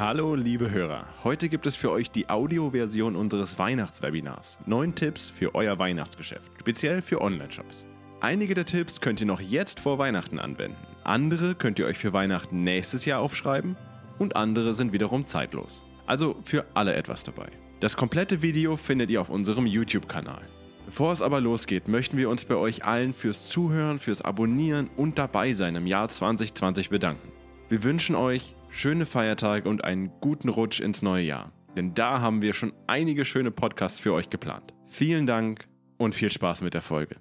Hallo 0.00 0.34
liebe 0.34 0.70
Hörer, 0.70 1.04
heute 1.24 1.50
gibt 1.50 1.66
es 1.66 1.76
für 1.76 1.90
euch 1.90 2.10
die 2.10 2.30
Audioversion 2.30 3.14
unseres 3.14 3.58
Weihnachtswebinars. 3.58 4.56
Neun 4.64 4.94
Tipps 4.94 5.28
für 5.28 5.54
euer 5.54 5.78
Weihnachtsgeschäft, 5.78 6.50
speziell 6.58 7.02
für 7.02 7.20
Online-Shops. 7.20 7.86
Einige 8.18 8.54
der 8.54 8.64
Tipps 8.64 9.02
könnt 9.02 9.20
ihr 9.20 9.26
noch 9.26 9.42
jetzt 9.42 9.78
vor 9.78 9.98
Weihnachten 9.98 10.38
anwenden. 10.38 10.78
Andere 11.04 11.54
könnt 11.54 11.78
ihr 11.78 11.84
euch 11.84 11.98
für 11.98 12.14
Weihnachten 12.14 12.64
nächstes 12.64 13.04
Jahr 13.04 13.20
aufschreiben 13.20 13.76
und 14.18 14.36
andere 14.36 14.72
sind 14.72 14.94
wiederum 14.94 15.26
zeitlos. 15.26 15.84
Also 16.06 16.36
für 16.44 16.64
alle 16.72 16.94
etwas 16.94 17.22
dabei. 17.22 17.50
Das 17.80 17.94
komplette 17.98 18.40
Video 18.40 18.78
findet 18.78 19.10
ihr 19.10 19.20
auf 19.20 19.28
unserem 19.28 19.66
YouTube-Kanal. 19.66 20.48
Bevor 20.86 21.12
es 21.12 21.20
aber 21.20 21.42
losgeht, 21.42 21.88
möchten 21.88 22.16
wir 22.16 22.30
uns 22.30 22.46
bei 22.46 22.54
euch 22.54 22.86
allen 22.86 23.12
fürs 23.12 23.44
Zuhören, 23.44 23.98
fürs 23.98 24.22
Abonnieren 24.22 24.88
und 24.96 25.18
dabei 25.18 25.52
sein 25.52 25.76
im 25.76 25.86
Jahr 25.86 26.08
2020 26.08 26.88
bedanken. 26.88 27.29
Wir 27.70 27.84
wünschen 27.84 28.16
euch 28.16 28.56
schöne 28.68 29.06
Feiertage 29.06 29.68
und 29.68 29.84
einen 29.84 30.10
guten 30.20 30.48
Rutsch 30.48 30.80
ins 30.80 31.02
neue 31.02 31.22
Jahr. 31.22 31.52
Denn 31.76 31.94
da 31.94 32.20
haben 32.20 32.42
wir 32.42 32.52
schon 32.52 32.72
einige 32.88 33.24
schöne 33.24 33.52
Podcasts 33.52 34.00
für 34.00 34.12
euch 34.12 34.28
geplant. 34.28 34.74
Vielen 34.88 35.24
Dank 35.24 35.68
und 35.96 36.12
viel 36.12 36.32
Spaß 36.32 36.62
mit 36.62 36.74
der 36.74 36.82
Folge. 36.82 37.18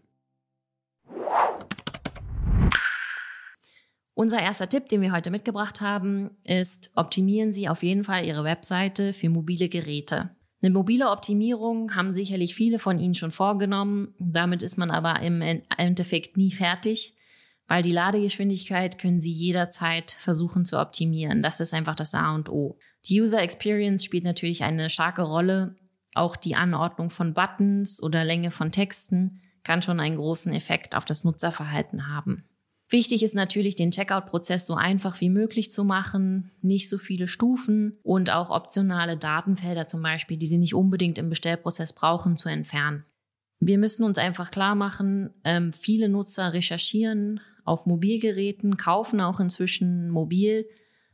Unser 4.16 4.42
erster 4.42 4.68
Tipp, 4.68 4.90
den 4.90 5.02
wir 5.02 5.12
heute 5.12 5.30
mitgebracht 5.30 5.82
haben, 5.82 6.32
ist, 6.44 6.94
optimieren 6.96 7.54
Sie 7.54 7.70
auf 7.70 7.84
jeden 7.84 8.04
Fall 8.04 8.26
Ihre 8.26 8.44
Webseite 8.44 9.14
für 9.14 9.30
mobile 9.30 9.70
Geräte. 9.70 10.32
Eine 10.64 10.74
mobile 10.74 11.12
Optimierung 11.12 11.94
haben 11.94 12.12
sicherlich 12.12 12.56
viele 12.56 12.80
von 12.80 12.98
Ihnen 12.98 13.14
schon 13.14 13.32
vorgenommen. 13.32 14.16
Damit 14.18 14.64
ist 14.64 14.80
man 14.80 14.90
aber 14.90 15.22
im 15.22 15.44
Endeffekt 15.78 16.38
nie 16.38 16.50
fertig, 16.50 17.14
weil 17.70 17.84
die 17.84 17.92
Ladegeschwindigkeit 17.92 18.98
können 18.98 19.20
Sie 19.20 19.32
jederzeit 19.32 20.18
versuchen 20.20 20.66
zu 20.66 20.80
optimieren. 20.80 21.44
Das 21.44 21.60
ist 21.60 21.74
einfach 21.74 21.96
das 21.96 22.16
A 22.16 22.34
und 22.34 22.50
O. 22.50 22.80
Die 23.06 23.22
User 23.22 23.42
Experience 23.42 24.04
spielt 24.04 24.24
natürlich 24.24 24.64
eine 24.64 24.90
starke 24.90 25.22
Rolle. 25.22 25.76
Auch 26.16 26.36
die 26.36 26.56
Anordnung 26.56 27.12
von 27.12 27.36
Buttons 27.36 28.02
oder 28.02 28.26
Länge 28.26 28.50
von 28.50 28.72
Texten 28.72 29.40
kann 29.64 29.84
schon 29.84 30.00
einen 30.00 30.18
großen 30.18 30.52
Effekt 30.52 30.96
auf 30.96 31.06
das 31.06 31.24
Nutzerverhalten 31.24 32.08
haben. 32.08 32.44
Wichtig 32.90 33.22
ist 33.22 33.36
natürlich, 33.36 33.76
den 33.76 33.92
Checkout-Prozess 33.92 34.66
so 34.66 34.74
einfach 34.74 35.22
wie 35.22 35.30
möglich 35.30 35.72
zu 35.72 35.84
machen, 35.84 36.50
nicht 36.64 36.90
so 36.90 36.98
viele 36.98 37.28
Stufen 37.28 38.00
und 38.02 38.32
auch 38.32 38.50
optionale 38.50 39.16
Datenfelder 39.16 39.86
zum 39.86 40.02
Beispiel, 40.02 40.38
die 40.38 40.48
Sie 40.48 40.58
nicht 40.58 40.74
unbedingt 40.74 41.20
im 41.20 41.30
Bestellprozess 41.30 41.94
brauchen, 41.94 42.36
zu 42.36 42.50
entfernen. 42.50 43.06
Wir 43.60 43.78
müssen 43.78 44.06
uns 44.06 44.18
einfach 44.18 44.50
klar 44.50 44.74
machen, 44.74 45.30
ähm, 45.44 45.72
viele 45.72 46.10
Nutzer 46.10 46.54
recherchieren 46.54 47.42
auf 47.66 47.86
Mobilgeräten, 47.86 48.78
kaufen 48.78 49.22
auch 49.22 49.40
inzwischen 49.40 50.10
mobil 50.10 50.68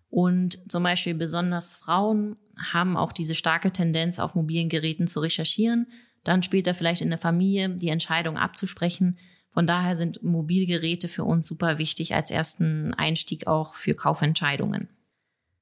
und 0.09 0.71
zum 0.71 0.83
Beispiel 0.83 1.13
besonders 1.13 1.77
Frauen 1.77 2.37
haben 2.57 2.95
auch 2.95 3.11
diese 3.11 3.35
starke 3.35 3.71
Tendenz, 3.71 4.19
auf 4.19 4.35
mobilen 4.35 4.69
Geräten 4.69 5.07
zu 5.07 5.19
recherchieren. 5.19 5.87
Dann 6.23 6.41
später 6.41 6.73
vielleicht 6.73 7.02
in 7.02 7.09
der 7.09 7.19
Familie 7.19 7.69
die 7.69 7.89
Entscheidung 7.89 8.37
abzusprechen, 8.37 9.17
von 9.55 9.67
daher 9.67 9.95
sind 9.95 10.21
Mobilgeräte 10.21 11.07
für 11.07 11.23
uns 11.23 11.47
super 11.47 11.77
wichtig 11.77 12.13
als 12.13 12.29
ersten 12.29 12.93
Einstieg 12.93 13.47
auch 13.47 13.73
für 13.73 13.95
Kaufentscheidungen. 13.95 14.89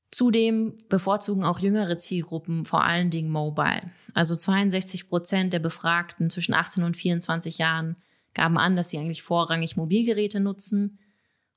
Zudem 0.09 0.75
bevorzugen 0.89 1.43
auch 1.43 1.59
jüngere 1.59 1.99
Zielgruppen 1.99 2.65
vor 2.65 2.83
allen 2.83 3.11
Dingen 3.11 3.29
Mobile. 3.29 3.91
Also 4.15 4.35
62 4.35 5.09
Prozent 5.09 5.53
der 5.53 5.59
Befragten 5.59 6.31
zwischen 6.31 6.55
18 6.55 6.83
und 6.83 6.97
24 6.97 7.59
Jahren 7.59 7.95
gaben 8.33 8.57
an, 8.57 8.75
dass 8.75 8.89
sie 8.89 8.97
eigentlich 8.97 9.23
vorrangig 9.23 9.77
Mobilgeräte 9.77 10.39
nutzen 10.39 10.99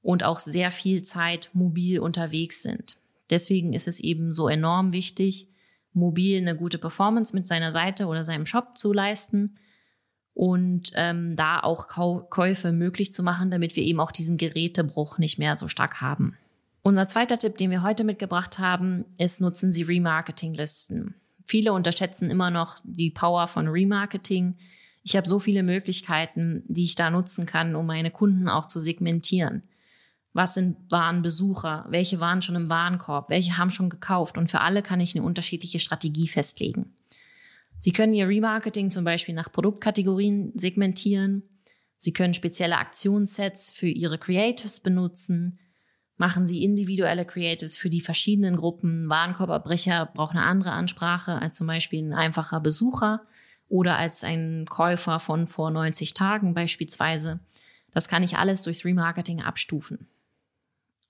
und 0.03 0.23
auch 0.23 0.39
sehr 0.39 0.71
viel 0.71 1.03
Zeit 1.03 1.51
mobil 1.53 1.99
unterwegs 1.99 2.63
sind. 2.63 2.97
Deswegen 3.31 3.73
ist 3.73 3.89
es 3.89 4.01
eben 4.01 4.33
so 4.33 4.49
enorm 4.49 4.93
wichtig, 4.93 5.49
mobil 5.93 6.39
eine 6.39 6.57
gute 6.57 6.79
Performance 6.79 7.35
mit 7.35 7.47
seiner 7.47 7.73
Seite 7.73 8.07
oder 8.07 8.23
seinem 8.23 8.47
Shop 8.47 8.77
zu 8.79 8.93
leisten 8.93 9.57
und 10.35 10.93
ähm, 10.95 11.35
da 11.35 11.61
auch 11.61 11.89
Kau 11.89 12.21
Käufe 12.29 12.71
möglich 12.71 13.13
zu 13.13 13.23
machen, 13.23 13.51
damit 13.51 13.75
wir 13.75 13.83
eben 13.83 14.01
auch 14.01 14.13
diesen 14.13 14.37
Gerätebruch 14.37 15.19
nicht 15.19 15.39
mehr 15.39 15.57
so 15.57 15.67
stark 15.67 16.03
haben. 16.03 16.37
Unser 16.83 17.09
zweiter 17.09 17.39
Tipp, 17.39 17.57
den 17.57 17.71
wir 17.71 17.83
heute 17.83 18.05
mitgebracht 18.05 18.59
haben, 18.59 19.07
ist, 19.19 19.41
nutzen 19.41 19.73
Sie 19.73 19.83
Remarketing-Listen. 19.83 21.15
Viele 21.45 21.73
unterschätzen 21.73 22.31
immer 22.31 22.51
noch 22.51 22.79
die 22.85 23.11
Power 23.11 23.49
von 23.49 23.67
Remarketing. 23.67 24.57
Ich 25.07 25.15
habe 25.15 25.29
so 25.29 25.39
viele 25.39 25.63
Möglichkeiten, 25.63 26.65
die 26.67 26.83
ich 26.83 26.97
da 26.97 27.11
nutzen 27.11 27.47
kann, 27.47 27.77
um 27.77 27.87
meine 27.87 28.11
Kunden 28.11 28.49
auch 28.49 28.67
zu 28.67 28.81
segmentieren. 28.81 29.63
Was 30.33 30.55
sind 30.55 30.79
Warenbesucher? 30.91 31.87
Welche 31.91 32.19
waren 32.19 32.43
schon 32.43 32.57
im 32.57 32.69
Warenkorb? 32.69 33.31
Welche 33.31 33.57
haben 33.57 33.71
schon 33.71 33.89
gekauft? 33.89 34.37
Und 34.37 34.51
für 34.51 34.63
alle 34.63 34.83
kann 34.83 34.99
ich 34.99 35.15
eine 35.15 35.25
unterschiedliche 35.25 35.79
Strategie 35.79 36.27
festlegen. 36.27 36.97
Sie 37.79 37.93
können 37.93 38.15
Ihr 38.15 38.27
Remarketing 38.27 38.91
zum 38.91 39.05
Beispiel 39.05 39.37
nach 39.37 39.53
Produktkategorien 39.53 40.51
segmentieren. 40.57 41.45
Sie 41.99 42.13
können 42.13 42.35
spezielle 42.35 42.79
Aktionssets 42.79 43.71
für 43.71 43.89
Ihre 43.89 44.19
Creatives 44.19 44.81
benutzen. 44.81 45.61
Machen 46.17 46.49
Sie 46.49 46.65
individuelle 46.65 47.25
Creatives 47.25 47.77
für 47.77 47.91
die 47.91 48.01
verschiedenen 48.01 48.57
Gruppen. 48.57 49.09
Warenkorbabbrecher 49.09 50.07
braucht 50.07 50.35
eine 50.35 50.47
andere 50.47 50.73
Ansprache 50.73 51.41
als 51.41 51.55
zum 51.55 51.69
Beispiel 51.69 52.03
ein 52.03 52.13
einfacher 52.13 52.59
Besucher 52.59 53.23
oder 53.69 53.99
als 53.99 54.25
ein 54.25 54.67
Käufer 54.69 55.21
von 55.21 55.49
vor 55.49 55.71
90 55.71 56.15
Tagen 56.15 56.55
beispielsweise. 56.55 57.41
Das 57.93 58.09
kann 58.09 58.23
ich 58.23 58.37
alles 58.37 58.63
durchs 58.63 58.85
Remarketing 58.85 59.43
abstufen. 59.43 60.09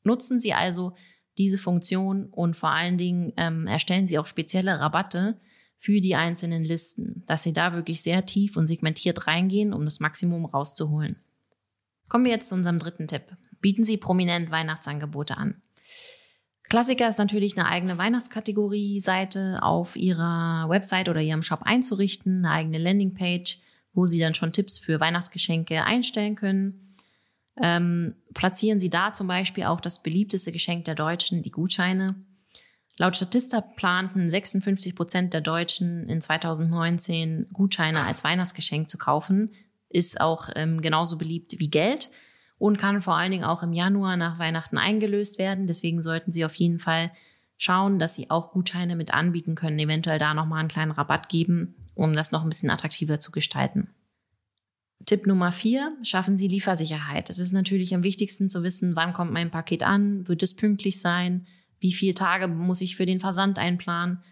Nutzen 0.05 0.41
Sie 0.41 0.55
also 0.55 0.95
diese 1.37 1.59
Funktion 1.59 2.27
und 2.27 2.57
vor 2.57 2.71
allen 2.71 2.97
Dingen 2.97 3.33
ähm, 3.37 3.67
erstellen 3.67 4.07
Sie 4.07 4.19
auch 4.19 4.27
spezielle 4.27 4.81
Rabatte, 4.81 5.39
für 5.77 6.01
die 6.01 6.17
einzelnen 6.17 6.65
Listen, 6.65 7.23
dass 7.27 7.43
sie 7.43 7.53
da 7.53 7.73
wirklich 7.73 8.03
sehr 8.03 8.25
tief 8.27 8.57
und 8.57 8.67
segmentiert 8.67 9.27
reingehen, 9.27 9.73
um 9.73 9.85
das 9.85 10.01
Maximum 10.01 10.45
rauszuholen. 10.47 11.17
Kommen 12.09 12.25
wir 12.25 12.33
jetzt 12.33 12.49
zu 12.49 12.55
unserem 12.55 12.79
dritten 12.79 13.07
Tipp. 13.07 13.37
Bieten 13.61 13.85
Sie 13.85 13.97
prominent 13.97 14.51
Weihnachtsangebote 14.51 15.37
an. 15.37 15.61
Klassiker 16.69 17.09
ist 17.09 17.19
natürlich 17.19 17.57
eine 17.57 17.69
eigene 17.69 17.97
Weihnachtskategorie-Seite 17.97 19.59
auf 19.63 19.97
Ihrer 19.97 20.67
Website 20.69 21.09
oder 21.09 21.21
Ihrem 21.21 21.43
Shop 21.43 21.63
einzurichten, 21.63 22.45
eine 22.45 22.51
eigene 22.55 22.79
Landingpage, 22.79 23.61
wo 23.93 24.07
Sie 24.07 24.19
dann 24.19 24.35
schon 24.35 24.53
Tipps 24.53 24.77
für 24.77 24.99
Weihnachtsgeschenke 24.99 25.85
einstellen 25.85 26.35
können. 26.35 26.97
Ähm, 27.63 28.17
platzieren 28.35 28.81
Sie 28.81 28.91
da 28.91 29.13
zum 29.13 29.29
Beispiel 29.29 29.65
auch 29.65 29.81
das 29.81 30.03
beliebteste 30.03 30.51
Geschenk 30.51 30.85
der 30.87 30.97
Deutschen, 30.97 31.43
die 31.43 31.53
Gutscheine. 31.53 32.17
Laut 32.99 33.15
Statista 33.15 33.61
planten 33.61 34.29
56 34.29 34.97
Prozent 34.97 35.35
der 35.35 35.43
Deutschen 35.43 36.09
in 36.09 36.21
2019 36.21 37.47
Gutscheine 37.53 38.01
als 38.03 38.25
Weihnachtsgeschenk 38.25 38.91
zu 38.91 38.99
kaufen. 38.99 39.53
Ist 39.89 40.21
auch 40.21 40.49
ähm, 40.57 40.81
genauso 40.81 41.17
beliebt 41.17 41.55
wie 41.59 41.71
Geld 41.71 42.11
und 42.59 42.79
kann 42.79 43.03
vor 43.03 43.17
allen 43.17 43.33
Dingen 43.33 43.45
auch 43.45 43.63
im 43.63 43.73
Januar 43.73 44.17
nach 44.17 44.39
Weihnachten 44.39 44.79
eingelöst 44.79 45.39
werden. 45.39 45.67
Deswegen 45.67 46.03
sollten 46.03 46.33
Sie 46.33 46.45
auf 46.45 46.55
jeden 46.55 46.79
Fall 46.79 47.13
schauen, 47.59 47.99
dass 47.99 48.15
Sie 48.15 48.31
auch 48.31 48.53
Gutscheine 48.53 48.97
mit 48.97 49.15
anbieten 49.15 49.55
können, 49.55 49.79
eventuell 49.79 50.19
da 50.19 50.35
nochmal 50.35 50.61
einen 50.61 50.69
kleinen 50.69 50.93
Rabatt 50.93 51.29
geben, 51.29 51.75
um 51.95 52.15
das 52.15 52.33
noch 52.33 52.43
ein 52.43 52.49
bisschen 52.49 52.71
attraktiver 52.71 53.21
zu 53.21 53.31
gestalten. 53.31 53.89
Tipp 55.05 55.27
Nummer 55.27 55.53
vier, 55.53 55.97
schaffen 56.03 56.37
Sie 56.37 56.49
Liefersicherheit. 56.49 57.31
Es 57.31 57.39
ist 57.39 57.53
natürlich 57.53 57.95
am 57.95 58.03
wichtigsten 58.03 58.49
zu 58.49 58.63
wissen, 58.63 58.97
wann 58.97 59.13
kommt 59.13 59.33
mein 59.33 59.51
Paket 59.51 59.83
an, 59.83 60.27
wird 60.27 60.43
es 60.43 60.55
pünktlich 60.55 61.01
sein, 61.01 61.47
wie 61.79 61.93
viele 61.93 62.15
Tage 62.15 62.49
muss 62.49 62.81
ich 62.81 62.97
für 62.97 63.07
den 63.07 63.21
Versand 63.21 63.59
einplanen. 63.59 64.23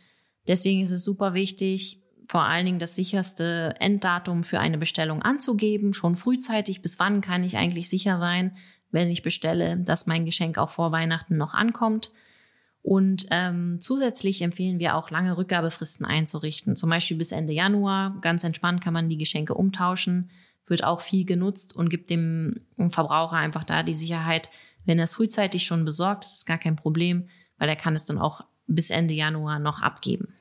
Deswegen 0.46 0.82
ist 0.82 0.90
es 0.90 1.04
super 1.04 1.34
wichtig, 1.34 2.03
vor 2.28 2.42
allen 2.42 2.66
Dingen 2.66 2.78
das 2.78 2.96
sicherste 2.96 3.74
Enddatum 3.80 4.44
für 4.44 4.60
eine 4.60 4.78
Bestellung 4.78 5.22
anzugeben, 5.22 5.94
schon 5.94 6.16
frühzeitig, 6.16 6.82
bis 6.82 6.98
wann 6.98 7.20
kann 7.20 7.44
ich 7.44 7.56
eigentlich 7.56 7.88
sicher 7.88 8.18
sein, 8.18 8.56
wenn 8.90 9.10
ich 9.10 9.22
bestelle, 9.22 9.76
dass 9.76 10.06
mein 10.06 10.24
Geschenk 10.24 10.56
auch 10.56 10.70
vor 10.70 10.92
Weihnachten 10.92 11.36
noch 11.36 11.54
ankommt. 11.54 12.10
Und 12.82 13.26
ähm, 13.30 13.78
zusätzlich 13.80 14.42
empfehlen 14.42 14.78
wir 14.78 14.94
auch 14.94 15.10
lange 15.10 15.36
Rückgabefristen 15.36 16.04
einzurichten, 16.04 16.76
zum 16.76 16.90
Beispiel 16.90 17.16
bis 17.16 17.32
Ende 17.32 17.52
Januar. 17.52 18.18
Ganz 18.20 18.44
entspannt 18.44 18.82
kann 18.82 18.92
man 18.92 19.08
die 19.08 19.16
Geschenke 19.16 19.54
umtauschen, 19.54 20.30
wird 20.66 20.84
auch 20.84 21.00
viel 21.00 21.24
genutzt 21.24 21.74
und 21.74 21.88
gibt 21.88 22.10
dem 22.10 22.60
Verbraucher 22.90 23.36
einfach 23.36 23.64
da 23.64 23.82
die 23.82 23.94
Sicherheit, 23.94 24.50
wenn 24.84 24.98
er 24.98 25.04
es 25.04 25.14
frühzeitig 25.14 25.64
schon 25.64 25.84
besorgt, 25.84 26.24
ist 26.24 26.36
es 26.36 26.44
gar 26.44 26.58
kein 26.58 26.76
Problem, 26.76 27.28
weil 27.58 27.68
er 27.68 27.76
kann 27.76 27.94
es 27.94 28.04
dann 28.04 28.18
auch 28.18 28.42
bis 28.66 28.90
Ende 28.90 29.14
Januar 29.14 29.58
noch 29.58 29.82
abgeben 29.82 30.34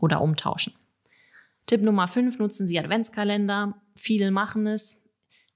oder 0.00 0.20
umtauschen. 0.20 0.74
Tipp 1.68 1.82
Nummer 1.82 2.08
5, 2.08 2.38
nutzen 2.38 2.66
Sie 2.66 2.78
Adventskalender. 2.78 3.74
Viele 3.94 4.30
machen 4.30 4.66
es. 4.66 5.02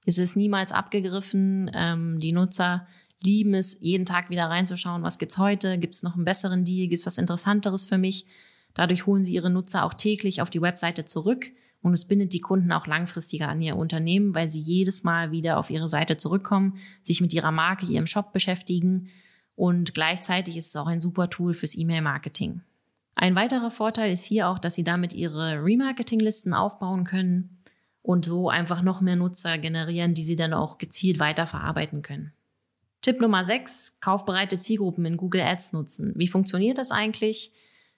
Es 0.05 0.19
ist 0.19 0.35
niemals 0.35 0.71
abgegriffen. 0.71 1.71
Ähm, 1.73 2.19
die 2.19 2.33
Nutzer 2.33 2.85
lieben 3.23 3.55
es, 3.55 3.79
jeden 3.81 4.05
Tag 4.05 4.29
wieder 4.29 4.45
reinzuschauen, 4.45 5.01
was 5.01 5.17
gibt's 5.17 5.39
heute, 5.39 5.79
gibt's 5.79 6.03
noch 6.03 6.13
einen 6.13 6.23
besseren 6.23 6.65
Deal, 6.65 6.87
gibt's 6.87 7.07
was 7.07 7.17
Interessanteres 7.17 7.85
für 7.85 7.97
mich. 7.97 8.27
Dadurch 8.75 9.07
holen 9.07 9.23
Sie 9.23 9.33
Ihre 9.33 9.49
Nutzer 9.49 9.83
auch 9.83 9.95
täglich 9.95 10.39
auf 10.39 10.51
die 10.51 10.61
Webseite 10.61 11.05
zurück 11.05 11.51
und 11.81 11.93
es 11.93 12.05
bindet 12.05 12.33
die 12.33 12.41
Kunden 12.41 12.71
auch 12.73 12.85
langfristiger 12.85 13.49
an 13.49 13.61
ihr 13.63 13.75
Unternehmen, 13.75 14.35
weil 14.35 14.47
sie 14.47 14.61
jedes 14.61 15.03
Mal 15.03 15.31
wieder 15.31 15.57
auf 15.57 15.71
ihre 15.71 15.87
Seite 15.87 16.17
zurückkommen, 16.17 16.77
sich 17.01 17.21
mit 17.21 17.33
ihrer 17.33 17.51
Marke, 17.51 17.87
ihrem 17.87 18.07
Shop 18.07 18.33
beschäftigen 18.33 19.09
und 19.55 19.95
gleichzeitig 19.95 20.57
ist 20.57 20.67
es 20.67 20.75
auch 20.75 20.87
ein 20.87 21.01
super 21.01 21.29
Tool 21.29 21.55
fürs 21.55 21.75
E-Mail-Marketing. 21.75 22.61
Ein 23.23 23.35
weiterer 23.35 23.71
Vorteil 23.71 24.11
ist 24.11 24.25
hier 24.25 24.49
auch, 24.49 24.59
dass 24.59 24.75
Sie 24.75 24.83
damit 24.83 25.13
Ihre 25.13 25.63
Remarketing-Listen 25.63 26.53
aufbauen 26.53 27.05
können 27.05 27.57
und 28.01 28.25
so 28.25 28.49
einfach 28.49 28.81
noch 28.81 28.99
mehr 28.99 29.15
Nutzer 29.15 29.57
generieren, 29.57 30.13
die 30.13 30.23
Sie 30.23 30.35
dann 30.35 30.53
auch 30.53 30.77
gezielt 30.77 31.19
weiterverarbeiten 31.19 32.01
können. 32.01 32.33
Tipp 33.01 33.21
Nummer 33.21 33.45
6, 33.45 34.01
kaufbereite 34.01 34.59
Zielgruppen 34.59 35.05
in 35.05 35.15
Google 35.15 35.39
Ads 35.39 35.71
nutzen. 35.71 36.11
Wie 36.17 36.27
funktioniert 36.27 36.77
das 36.77 36.91
eigentlich? 36.91 37.53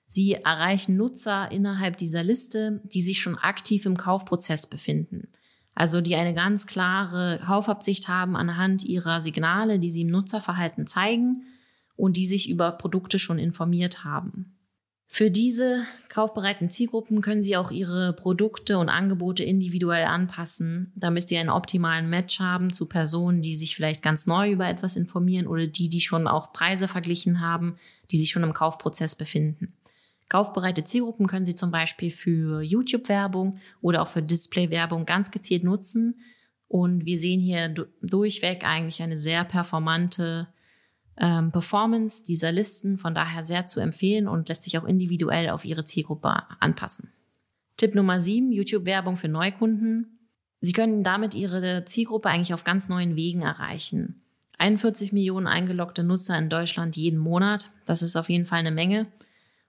Sie 0.06 0.33
erreichen 0.33 0.95
Nutzer 0.95 1.51
innerhalb 1.51 1.98
dieser 1.98 2.24
Liste, 2.24 2.83
die 2.83 3.01
sich 3.01 3.19
schon 3.19 3.36
aktiv 3.36 3.88
im 3.88 3.98
Kaufprozess 3.98 4.68
befinden. 4.68 5.30
Also 5.74 6.01
die 6.01 6.18
eine 6.18 6.36
ganz 6.36 6.68
klare 6.68 7.42
Kaufabsicht 7.44 8.10
haben 8.10 8.36
anhand 8.36 8.83
ihrer 8.83 9.22
Signale, 9.22 9.80
die 9.80 9.89
sie 9.89 10.01
im 10.01 10.12
Nutzerverhalten 10.12 10.86
zeigen 10.86 11.45
und 11.95 12.16
die 12.16 12.27
sich 12.27 12.48
über 12.48 12.74
Produkte 12.74 13.18
schon 13.18 13.39
informiert 13.39 14.04
haben. 14.04 14.54
Für 15.07 15.31
diese 15.31 15.85
kaufbereiten 16.09 16.69
Zielgruppen 16.69 17.21
können 17.21 17.43
Sie 17.43 17.55
auch 17.55 17.71
Ihre 17.71 18.13
Produkte 18.13 18.77
und 18.79 18.89
Angebote 18.89 19.43
individuell 19.43 20.05
anpassen, 20.05 20.91
damit 20.95 21.29
Sie 21.29 21.37
einen 21.37 21.49
optimalen 21.49 22.09
Match 22.09 22.39
haben 22.39 22.73
zu 22.73 22.87
Personen, 22.87 23.41
die 23.41 23.55
sich 23.55 23.75
vielleicht 23.75 24.01
ganz 24.01 24.27
neu 24.27 24.51
über 24.51 24.67
etwas 24.67 24.95
informieren 24.95 25.47
oder 25.47 25.67
die, 25.67 25.87
die 25.87 26.01
schon 26.01 26.27
auch 26.27 26.51
Preise 26.51 26.87
verglichen 26.87 27.39
haben, 27.39 27.77
die 28.11 28.17
sich 28.17 28.31
schon 28.31 28.43
im 28.43 28.53
Kaufprozess 28.53 29.15
befinden. 29.15 29.73
Kaufbereite 30.29 30.83
Zielgruppen 30.83 31.27
können 31.27 31.45
Sie 31.45 31.55
zum 31.55 31.71
Beispiel 31.71 32.09
für 32.09 32.61
YouTube-Werbung 32.61 33.59
oder 33.81 34.01
auch 34.01 34.07
für 34.07 34.23
Display-Werbung 34.23 35.05
ganz 35.05 35.31
gezielt 35.31 35.63
nutzen. 35.63 36.19
Und 36.67 37.05
wir 37.05 37.17
sehen 37.17 37.39
hier 37.39 37.69
durchweg 38.01 38.65
eigentlich 38.65 39.01
eine 39.03 39.17
sehr 39.17 39.45
performante 39.45 40.47
ähm, 41.17 41.51
Performance 41.51 42.23
dieser 42.25 42.51
Listen, 42.51 42.97
von 42.97 43.15
daher 43.15 43.44
sehr 43.44 43.65
zu 43.65 43.79
empfehlen 43.79 44.27
und 44.27 44.50
lässt 44.50 44.63
sich 44.63 44.77
auch 44.77 44.83
individuell 44.83 45.50
auf 45.50 45.65
Ihre 45.65 45.85
Zielgruppe 45.85 46.44
anpassen. 46.59 47.12
Tipp 47.77 47.95
Nummer 47.95 48.19
7, 48.19 48.51
YouTube-Werbung 48.51 49.17
für 49.17 49.27
Neukunden. 49.27 50.29
Sie 50.62 50.73
können 50.73 51.03
damit 51.03 51.35
Ihre 51.35 51.85
Zielgruppe 51.85 52.29
eigentlich 52.29 52.53
auf 52.53 52.63
ganz 52.63 52.89
neuen 52.89 53.15
Wegen 53.15 53.41
erreichen. 53.41 54.21
41 54.57 55.12
Millionen 55.12 55.47
eingeloggte 55.47 56.03
Nutzer 56.03 56.38
in 56.38 56.50
Deutschland 56.50 56.95
jeden 56.95 57.19
Monat, 57.19 57.71
das 57.85 58.01
ist 58.01 58.15
auf 58.15 58.29
jeden 58.29 58.45
Fall 58.45 58.59
eine 58.59 58.71
Menge. 58.71 59.07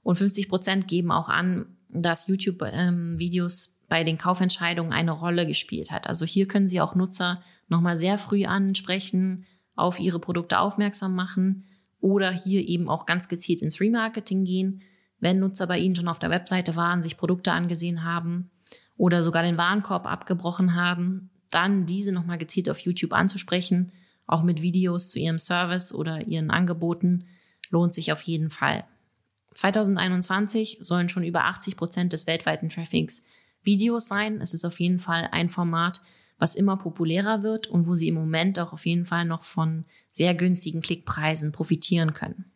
Und 0.02 0.16
50 0.16 0.48
Prozent 0.48 0.88
geben 0.88 1.10
auch 1.10 1.28
an, 1.28 1.66
dass 1.88 2.28
YouTube-Videos 2.28 3.66
ähm, 3.66 3.72
bei 3.88 4.04
den 4.04 4.18
Kaufentscheidungen 4.18 4.92
eine 4.92 5.12
Rolle 5.12 5.46
gespielt 5.46 5.90
hat. 5.90 6.06
Also 6.06 6.24
hier 6.24 6.46
können 6.46 6.68
Sie 6.68 6.80
auch 6.80 6.94
Nutzer 6.94 7.42
nochmal 7.68 7.96
sehr 7.96 8.18
früh 8.18 8.44
ansprechen, 8.44 9.46
auf 9.76 10.00
Ihre 10.00 10.18
Produkte 10.18 10.58
aufmerksam 10.58 11.14
machen 11.14 11.64
oder 12.00 12.32
hier 12.32 12.66
eben 12.66 12.88
auch 12.88 13.06
ganz 13.06 13.28
gezielt 13.28 13.62
ins 13.62 13.80
Remarketing 13.80 14.44
gehen, 14.44 14.82
wenn 15.20 15.38
Nutzer 15.38 15.66
bei 15.66 15.78
Ihnen 15.78 15.94
schon 15.94 16.08
auf 16.08 16.18
der 16.18 16.30
Webseite 16.30 16.76
waren, 16.76 17.02
sich 17.02 17.16
Produkte 17.16 17.52
angesehen 17.52 18.04
haben 18.04 18.50
oder 18.96 19.22
sogar 19.22 19.42
den 19.42 19.58
Warenkorb 19.58 20.06
abgebrochen 20.06 20.74
haben, 20.74 21.30
dann 21.50 21.86
diese 21.86 22.12
nochmal 22.12 22.38
gezielt 22.38 22.68
auf 22.68 22.80
YouTube 22.80 23.12
anzusprechen, 23.12 23.92
auch 24.26 24.42
mit 24.42 24.62
Videos 24.62 25.10
zu 25.10 25.18
Ihrem 25.18 25.38
Service 25.38 25.94
oder 25.94 26.26
Ihren 26.26 26.50
Angeboten, 26.50 27.26
lohnt 27.70 27.94
sich 27.94 28.12
auf 28.12 28.22
jeden 28.22 28.50
Fall. 28.50 28.84
2021 29.54 30.78
sollen 30.80 31.08
schon 31.08 31.24
über 31.24 31.44
80 31.44 31.76
Prozent 31.76 32.12
des 32.12 32.26
weltweiten 32.26 32.68
Traffics 32.68 33.24
Videos 33.62 34.06
sein. 34.06 34.40
Es 34.40 34.54
ist 34.54 34.64
auf 34.64 34.78
jeden 34.80 34.98
Fall 34.98 35.28
ein 35.32 35.48
Format, 35.48 36.00
was 36.38 36.54
immer 36.54 36.76
populärer 36.76 37.42
wird 37.42 37.66
und 37.66 37.86
wo 37.86 37.94
Sie 37.94 38.08
im 38.08 38.14
Moment 38.14 38.58
auch 38.58 38.72
auf 38.72 38.86
jeden 38.86 39.06
Fall 39.06 39.24
noch 39.24 39.42
von 39.42 39.84
sehr 40.10 40.34
günstigen 40.34 40.80
Klickpreisen 40.80 41.52
profitieren 41.52 42.12
können. 42.12 42.52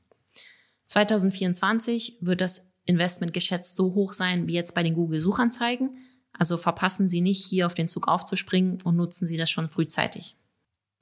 2024 0.87 2.19
wird 2.21 2.41
das 2.41 2.71
Investment 2.85 3.33
geschätzt 3.33 3.77
so 3.77 3.95
hoch 3.95 4.13
sein 4.13 4.47
wie 4.47 4.55
jetzt 4.55 4.75
bei 4.75 4.83
den 4.83 4.95
Google-Suchanzeigen. 4.95 5.99
Also 6.33 6.57
verpassen 6.57 7.09
Sie 7.09 7.21
nicht, 7.21 7.45
hier 7.45 7.67
auf 7.67 7.75
den 7.75 7.89
Zug 7.89 8.09
aufzuspringen 8.09 8.81
und 8.83 8.97
nutzen 8.97 9.29
Sie 9.29 9.37
das 9.37 9.51
schon 9.51 9.71
frühzeitig. 9.71 10.37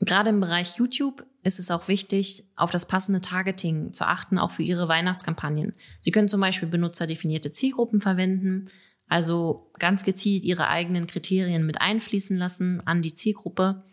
Gerade 0.01 0.31
im 0.31 0.41
Bereich 0.41 0.77
YouTube 0.77 1.27
ist 1.43 1.59
es 1.59 1.71
auch 1.71 1.89
wichtig, 1.89 2.45
auf 2.55 2.71
das 2.71 2.87
passende 2.87 3.21
Targeting 3.21 3.93
zu 3.93 4.07
achten, 4.07 4.39
auch 4.39 4.51
für 4.51 4.63
Ihre 4.63 4.87
Weihnachtskampagnen. 4.87 5.75
Sie 6.01 6.11
können 6.11 6.29
zum 6.29 6.41
Beispiel 6.41 6.69
benutzerdefinierte 6.69 7.53
Zielgruppen 7.53 8.01
verwenden, 8.01 8.69
also 9.09 9.71
ganz 9.79 10.05
gezielt 10.05 10.45
Ihre 10.45 10.69
eigenen 10.69 11.07
Kriterien 11.07 11.67
mit 11.67 11.81
einfließen 11.81 12.37
lassen 12.37 12.83
an 12.87 13.03
die 13.03 13.15
Zielgruppe. 13.15 13.85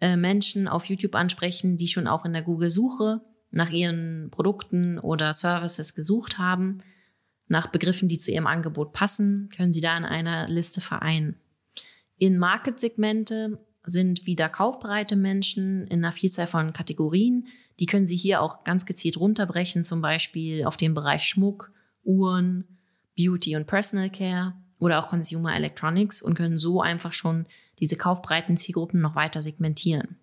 Äh, 0.00 0.16
Menschen 0.16 0.68
auf 0.68 0.86
YouTube 0.86 1.14
ansprechen, 1.14 1.76
die 1.76 1.88
schon 1.88 2.06
auch 2.06 2.24
in 2.24 2.32
der 2.32 2.42
Google-Suche 2.42 3.20
nach 3.52 3.70
ihren 3.70 4.30
Produkten 4.30 4.98
oder 4.98 5.32
Services 5.32 5.94
gesucht 5.94 6.38
haben, 6.38 6.78
nach 7.48 7.66
Begriffen, 7.66 8.08
die 8.08 8.18
zu 8.18 8.32
ihrem 8.32 8.46
Angebot 8.46 8.92
passen, 8.92 9.50
können 9.54 9.72
Sie 9.72 9.82
da 9.82 9.96
in 9.96 10.04
einer 10.04 10.48
Liste 10.48 10.80
vereinen. 10.80 11.36
In 12.16 12.38
Marketsegmente 12.38 13.64
sind 13.84 14.26
wieder 14.26 14.48
kaufbereite 14.48 15.16
Menschen 15.16 15.86
in 15.88 15.98
einer 15.98 16.12
Vielzahl 16.12 16.46
von 16.46 16.72
Kategorien. 16.72 17.46
Die 17.78 17.86
können 17.86 18.06
Sie 18.06 18.16
hier 18.16 18.40
auch 18.40 18.64
ganz 18.64 18.86
gezielt 18.86 19.18
runterbrechen, 19.18 19.84
zum 19.84 20.00
Beispiel 20.00 20.64
auf 20.64 20.76
den 20.76 20.94
Bereich 20.94 21.24
Schmuck, 21.24 21.72
Uhren, 22.04 22.78
Beauty 23.16 23.56
und 23.56 23.66
Personal 23.66 24.10
Care 24.10 24.54
oder 24.78 24.98
auch 24.98 25.08
Consumer 25.08 25.54
Electronics 25.54 26.22
und 26.22 26.34
können 26.34 26.58
so 26.58 26.80
einfach 26.80 27.12
schon 27.12 27.46
diese 27.78 27.96
kaufbreiten 27.96 28.56
Zielgruppen 28.56 29.00
noch 29.00 29.14
weiter 29.14 29.42
segmentieren. 29.42 30.16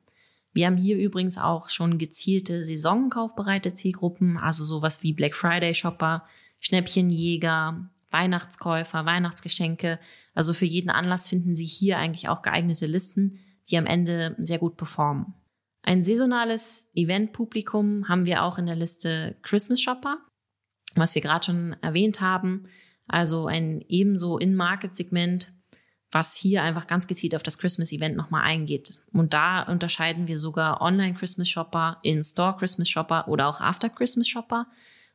Wir 0.52 0.66
haben 0.66 0.78
hier 0.78 0.98
übrigens 0.98 1.38
auch 1.38 1.70
schon 1.70 1.98
gezielte 1.98 2.66
saisonkaufbereite 2.66 3.74
Zielgruppen, 3.74 4.38
also 4.38 4.66
sowas 4.66 5.04
wie 5.04 5.14
Black 5.14 5.36
Friday 5.36 5.76
Shopper, 5.76 6.26
Schnäppchenjäger, 6.60 7.90
Weihnachtskäufer, 8.12 9.06
Weihnachtsgeschenke. 9.06 10.00
Also 10.34 10.54
für 10.54 10.66
jeden 10.66 10.90
Anlass 10.90 11.30
finden 11.30 11.56
Sie 11.56 11.66
hier 11.66 11.98
eigentlich 11.98 12.30
auch 12.30 12.42
geeignete 12.42 12.88
Listen, 12.88 13.40
die 13.70 13.78
am 13.78 13.86
Ende 13.86 14.36
sehr 14.40 14.58
gut 14.58 14.78
performen. 14.78 15.34
Ein 15.84 16.04
saisonales 16.04 16.88
Eventpublikum 16.94 18.08
haben 18.08 18.26
wir 18.26 18.44
auch 18.44 18.58
in 18.58 18.66
der 18.66 18.76
Liste 18.76 19.38
Christmas 19.44 19.82
Shopper, 19.82 20.18
was 20.96 21.16
wir 21.16 21.22
gerade 21.22 21.46
schon 21.46 21.76
erwähnt 21.82 22.22
haben. 22.22 22.68
Also 23.08 23.48
ein 23.48 23.84
ebenso 23.88 24.38
In-Market-Segment, 24.38 25.52
was 26.12 26.36
hier 26.36 26.64
einfach 26.64 26.88
ganz 26.88 27.08
gezielt 27.08 27.36
auf 27.36 27.44
das 27.44 27.58
Christmas-Event 27.58 28.16
nochmal 28.16 28.44
eingeht. 28.44 29.00
Und 29.12 29.34
da 29.34 29.64
unterscheiden 29.64 30.28
wir 30.28 30.40
sogar 30.40 30.82
Online-Christmas-Shopper, 30.82 32.00
In-Store-Christmas-Shopper 32.04 33.28
oder 33.28 33.48
auch 33.48 33.62
After-Christmas-Shopper, 33.62 34.68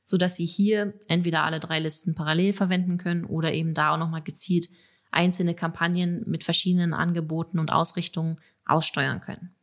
sodass 0.04 0.36
Sie 0.36 0.46
hier 0.46 0.94
entweder 1.08 1.44
alle 1.44 1.60
drei 1.60 1.80
Listen 1.80 2.14
parallel 2.14 2.52
verwenden 2.52 2.98
können 2.98 3.24
oder 3.24 3.52
eben 3.52 3.74
da 3.74 3.94
auch 3.94 3.98
nochmal 3.98 4.22
gezielt 4.22 4.68
einzelne 5.10 5.54
Kampagnen 5.54 6.24
mit 6.26 6.44
verschiedenen 6.44 6.92
Angeboten 6.92 7.58
und 7.58 7.72
Ausrichtungen 7.72 8.38
aussteuern 8.66 9.20
können. 9.20 9.54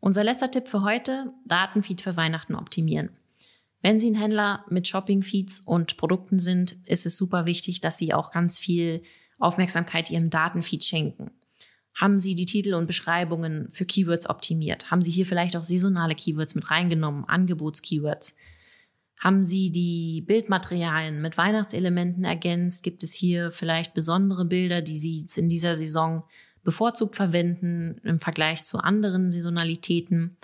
Unser 0.00 0.24
letzter 0.24 0.50
Tipp 0.50 0.66
für 0.66 0.82
heute, 0.82 1.32
Datenfeed 1.44 2.00
für 2.00 2.16
Weihnachten 2.16 2.54
optimieren. 2.54 3.10
Wenn 3.82 3.98
Sie 3.98 4.10
ein 4.10 4.14
Händler 4.14 4.64
mit 4.68 4.86
Shopping-Feeds 4.86 5.62
und 5.64 5.96
Produkten 5.96 6.38
sind, 6.38 6.76
ist 6.86 7.06
es 7.06 7.16
super 7.16 7.46
wichtig, 7.46 7.80
dass 7.80 7.98
Sie 7.98 8.12
auch 8.12 8.32
ganz 8.32 8.58
viel 8.58 9.02
Aufmerksamkeit 9.38 10.10
Ihrem 10.10 10.28
Datenfeed 10.28 10.84
schenken. 10.84 11.30
Haben 11.94 12.18
Sie 12.18 12.34
die 12.34 12.46
Titel 12.46 12.74
und 12.74 12.86
Beschreibungen 12.86 13.68
für 13.72 13.84
Keywords 13.84 14.28
optimiert? 14.28 14.90
Haben 14.90 15.02
Sie 15.02 15.10
hier 15.10 15.26
vielleicht 15.26 15.56
auch 15.56 15.64
saisonale 15.64 16.14
Keywords 16.14 16.54
mit 16.54 16.70
reingenommen, 16.70 17.24
Angebots-Keywords? 17.24 18.36
Haben 19.18 19.44
Sie 19.44 19.70
die 19.70 20.22
Bildmaterialien 20.22 21.20
mit 21.20 21.36
Weihnachtselementen 21.36 22.24
ergänzt? 22.24 22.82
Gibt 22.82 23.02
es 23.02 23.12
hier 23.12 23.50
vielleicht 23.50 23.92
besondere 23.92 24.46
Bilder, 24.46 24.80
die 24.80 24.96
Sie 24.96 25.26
in 25.36 25.50
dieser 25.50 25.76
Saison 25.76 26.24
bevorzugt 26.62 27.16
verwenden 27.16 28.00
im 28.02 28.18
Vergleich 28.18 28.64
zu 28.64 28.78
anderen 28.78 29.30
Saisonalitäten? 29.30 30.38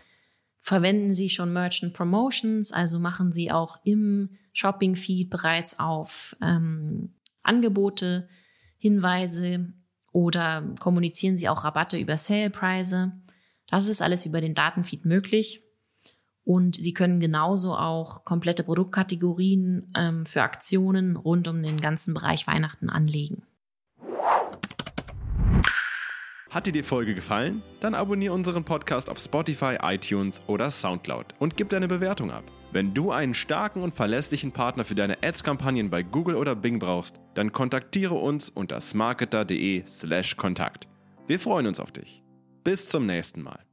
Verwenden 0.67 1.13
Sie 1.13 1.31
schon 1.31 1.53
Merchant 1.53 1.93
Promotions, 1.93 2.73
also 2.73 2.99
machen 2.99 3.31
Sie 3.31 3.53
auch 3.53 3.79
im 3.85 4.31
Shopping-Feed 4.53 5.31
bereits 5.31 5.79
auf 5.79 6.37
ähm, 6.43 7.15
Angebote, 7.45 8.29
Hinweise 8.77 9.73
oder 10.11 10.75
kommunizieren 10.81 11.39
Sie 11.39 11.49
auch 11.49 11.63
Rabatte 11.63 11.99
über 11.99 12.17
Sale-Preise? 12.17 13.13
Das 13.69 13.87
ist 13.87 14.03
alles 14.03 14.27
über 14.27 14.41
den 14.41 14.55
Datenfeed 14.55 15.05
möglich. 15.05 15.63
Und 16.43 16.75
Sie 16.75 16.95
können 16.95 17.21
genauso 17.21 17.77
auch 17.77 18.25
komplette 18.25 18.65
Produktkategorien 18.65 19.93
ähm, 19.97 20.27
für 20.27 20.43
Aktionen 20.43 21.15
rund 21.15 21.47
um 21.47 21.63
den 21.63 21.81
ganzen 21.81 22.13
Bereich 22.13 22.49
Weihnachten 22.49 22.91
anlegen. 22.91 23.45
Hat 26.51 26.67
dir 26.67 26.73
die 26.73 26.83
Folge 26.83 27.15
gefallen? 27.15 27.63
Dann 27.81 27.95
abonniere 27.95 28.35
unseren 28.35 28.65
Podcast 28.65 29.09
auf 29.11 29.19
Spotify, 29.19 29.79
iTunes 29.83 30.43
oder 30.47 30.71
Soundcloud 30.71 31.35
und 31.39 31.57
gib 31.57 31.71
deine 31.71 31.89
Bewertung 31.89 32.31
ab. 32.31 32.45
Wenn 32.73 32.95
du 32.95 33.11
einen 33.11 33.35
starken 33.35 33.83
und 33.83 33.97
verlässlichen 33.97 34.53
Partner 34.53 34.85
für 34.85 34.95
deine 34.95 35.23
Ads-Kampagnen 35.23 35.91
bei 35.91 36.03
Google 36.03 36.37
oder 36.37 36.55
Bing 36.55 36.79
brauchst, 36.79 37.19
dann 37.35 37.53
kontaktiere 37.53 38.15
uns 38.15 38.49
unter 38.51 38.81
smarketer.de/kontakt. 38.81 40.87
Wir 41.27 41.41
freuen 41.41 41.67
uns 41.67 41.81
auf 41.81 41.91
dich. 41.91 42.23
Bis 42.63 42.87
zum 42.89 43.07
nächsten 43.07 43.43
Mal. 43.43 43.66